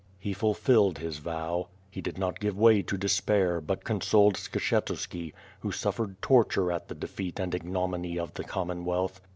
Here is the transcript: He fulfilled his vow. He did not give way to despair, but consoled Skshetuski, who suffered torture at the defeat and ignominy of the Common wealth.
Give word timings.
He 0.17 0.33
fulfilled 0.33 0.97
his 0.97 1.19
vow. 1.19 1.67
He 1.91 2.01
did 2.01 2.17
not 2.17 2.39
give 2.39 2.57
way 2.57 2.81
to 2.81 2.97
despair, 2.97 3.61
but 3.61 3.83
consoled 3.83 4.33
Skshetuski, 4.33 5.31
who 5.59 5.71
suffered 5.71 6.19
torture 6.23 6.71
at 6.71 6.87
the 6.87 6.95
defeat 6.95 7.39
and 7.39 7.53
ignominy 7.53 8.17
of 8.17 8.33
the 8.33 8.43
Common 8.43 8.83
wealth. 8.83 9.21